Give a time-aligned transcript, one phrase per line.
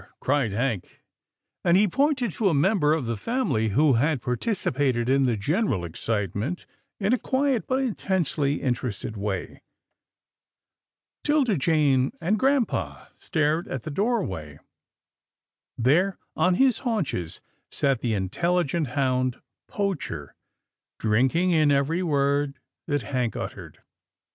[0.19, 1.03] "cried Hank,
[1.63, 5.85] and he pointed to a member of the family who had participated in the general
[5.85, 6.65] excitement
[6.99, 9.61] in a quiet, but intensely in terested way.
[11.23, 14.57] 'Tilda Jane and grampa stared at the doorway.
[15.77, 17.39] There, on his haunches,
[17.69, 20.33] sat the intelligent hound Poacher,
[20.97, 22.57] drinking in every word
[22.87, 23.83] that Hank uttered.